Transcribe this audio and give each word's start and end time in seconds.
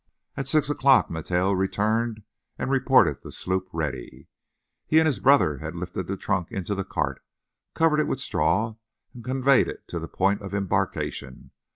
At 0.35 0.47
six 0.47 0.67
o'clock 0.67 1.11
Mateo 1.11 1.51
returned 1.51 2.23
and 2.57 2.71
reported 2.71 3.21
the 3.21 3.31
sloop 3.31 3.67
ready. 3.71 4.27
He 4.87 4.97
and 4.97 5.05
his 5.05 5.19
brother 5.19 5.59
lifted 5.75 6.07
the 6.07 6.17
trunk 6.17 6.51
into 6.51 6.73
the 6.73 6.83
cart, 6.83 7.21
covered 7.75 7.99
it 7.99 8.07
with 8.07 8.19
straw 8.19 8.77
and 9.13 9.23
conveyed 9.23 9.67
it 9.67 9.87
to 9.89 9.99
the 9.99 10.07
point 10.07 10.41
of 10.41 10.55
embarkation. 10.55 11.51